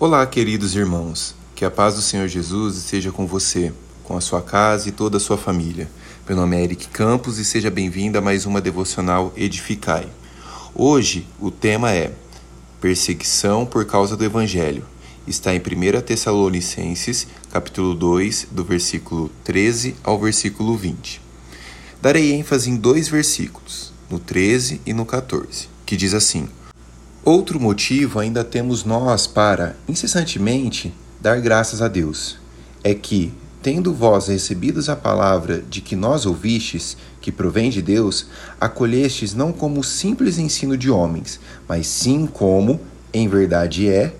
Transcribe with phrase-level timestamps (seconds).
[0.00, 1.34] Olá, queridos irmãos.
[1.56, 3.72] Que a paz do Senhor Jesus esteja com você,
[4.04, 5.90] com a sua casa e toda a sua família.
[6.24, 10.06] Meu nome é Eric Campos e seja bem-vindo a mais uma devocional Edificai.
[10.72, 12.12] Hoje o tema é
[12.80, 14.86] Perseguição por causa do Evangelho.
[15.26, 21.20] Está em 1 Tessalonicenses, capítulo 2, do versículo 13 ao versículo 20.
[22.00, 26.48] Darei ênfase em dois versículos, no 13 e no 14, que diz assim:
[27.24, 32.38] Outro motivo ainda temos nós para, incessantemente, dar graças a Deus.
[32.82, 38.28] É que, tendo vós recebidos a palavra de que nós ouvistes, que provém de Deus,
[38.60, 42.80] acolhestes não como simples ensino de homens, mas sim como,
[43.12, 44.14] em verdade é,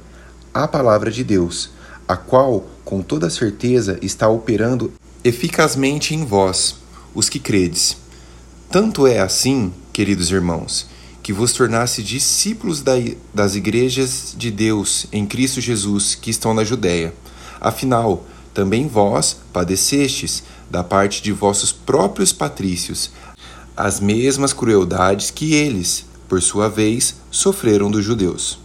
[0.52, 1.70] a palavra de Deus,
[2.06, 6.76] a qual, com toda certeza, está operando eficazmente em vós,
[7.14, 7.96] os que credes.
[8.70, 10.86] Tanto é assim, queridos irmãos,
[11.28, 12.82] que vos tornasse discípulos
[13.34, 17.12] das igrejas de Deus em Cristo Jesus que estão na Judéia.
[17.60, 18.24] Afinal,
[18.54, 23.10] também vós padecestes da parte de vossos próprios patrícios
[23.76, 28.58] as mesmas crueldades que eles, por sua vez, sofreram dos judeus.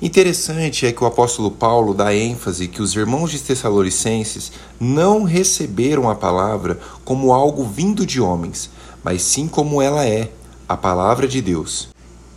[0.00, 6.08] Interessante é que o apóstolo Paulo dá ênfase que os irmãos de Tessalonicenses não receberam
[6.08, 8.70] a palavra como algo vindo de homens,
[9.02, 10.30] mas sim como ela é,
[10.68, 11.88] a palavra de Deus.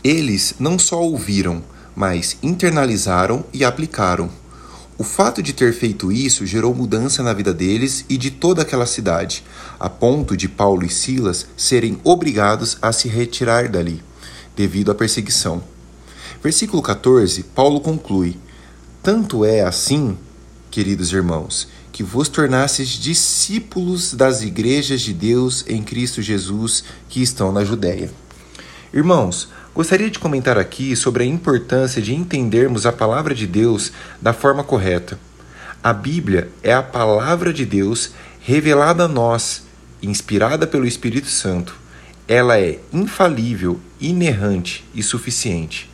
[0.03, 1.63] Eles não só ouviram,
[1.95, 4.29] mas internalizaram e aplicaram.
[4.97, 8.85] O fato de ter feito isso gerou mudança na vida deles e de toda aquela
[8.85, 9.43] cidade,
[9.79, 14.03] a ponto de Paulo e Silas serem obrigados a se retirar dali,
[14.55, 15.63] devido à perseguição.
[16.41, 18.37] Versículo 14, Paulo conclui:
[19.03, 20.17] Tanto é assim,
[20.69, 27.51] queridos irmãos, que vos tornasses discípulos das igrejas de Deus em Cristo Jesus que estão
[27.51, 28.11] na Judéia.
[28.93, 34.33] Irmãos, gostaria de comentar aqui sobre a importância de entendermos a palavra de Deus da
[34.33, 35.19] forma correta.
[35.83, 39.63] A Bíblia é a palavra de Deus revelada a nós,
[40.01, 41.75] inspirada pelo Espírito Santo.
[42.27, 45.89] Ela é infalível, inerrante e suficiente.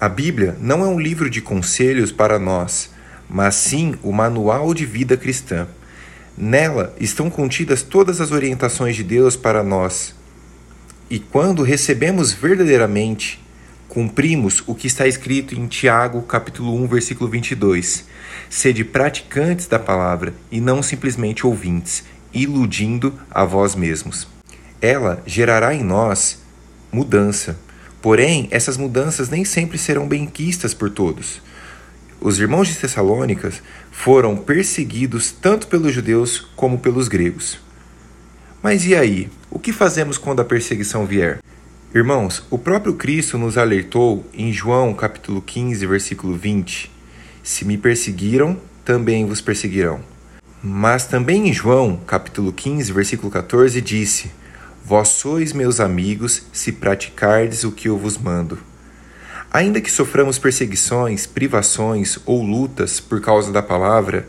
[0.00, 2.90] A Bíblia não é um livro de conselhos para nós
[3.28, 5.68] mas sim o manual de vida cristã.
[6.36, 10.14] Nela estão contidas todas as orientações de Deus para nós.
[11.10, 13.42] E quando recebemos verdadeiramente,
[13.88, 18.04] cumprimos o que está escrito em Tiago, capítulo 1, versículo 22.
[18.48, 24.28] Sede praticantes da palavra e não simplesmente ouvintes, iludindo a vós mesmos.
[24.80, 26.38] Ela gerará em nós
[26.92, 27.58] mudança.
[28.00, 31.42] Porém, essas mudanças nem sempre serão benquistas por todos.
[32.20, 33.62] Os irmãos de Tessalônicas
[33.92, 37.60] foram perseguidos tanto pelos judeus como pelos gregos.
[38.60, 39.30] Mas e aí?
[39.48, 41.38] O que fazemos quando a perseguição vier?
[41.94, 46.90] Irmãos, o próprio Cristo nos alertou em João capítulo 15, versículo 20:
[47.42, 50.00] Se me perseguiram, também vos perseguirão.
[50.60, 54.32] Mas também em João capítulo 15, versículo 14 disse:
[54.84, 58.58] Vós sois meus amigos se praticardes o que eu vos mando.
[59.50, 64.28] Ainda que soframos perseguições, privações ou lutas por causa da palavra,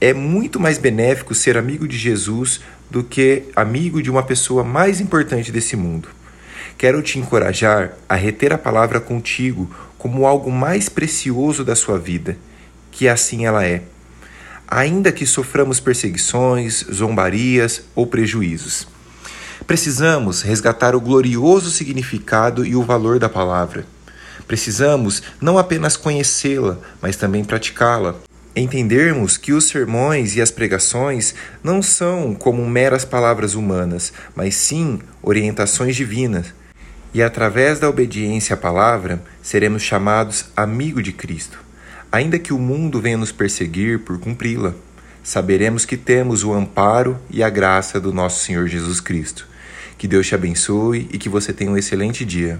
[0.00, 4.98] é muito mais benéfico ser amigo de Jesus do que amigo de uma pessoa mais
[4.98, 6.08] importante desse mundo.
[6.78, 12.38] Quero te encorajar a reter a palavra contigo como algo mais precioso da sua vida,
[12.90, 13.82] que assim ela é.
[14.66, 18.88] Ainda que soframos perseguições, zombarias ou prejuízos.
[19.66, 23.86] Precisamos resgatar o glorioso significado e o valor da palavra.
[24.46, 28.14] Precisamos não apenas conhecê-la, mas também praticá-la.
[28.54, 34.98] Entendermos que os sermões e as pregações não são como meras palavras humanas, mas sim
[35.22, 36.54] orientações divinas.
[37.12, 41.58] E através da obediência à palavra, seremos chamados amigo de Cristo.
[42.10, 44.74] Ainda que o mundo venha nos perseguir por cumpri-la,
[45.22, 49.46] saberemos que temos o amparo e a graça do nosso Senhor Jesus Cristo.
[49.98, 52.58] Que Deus te abençoe e que você tenha um excelente dia.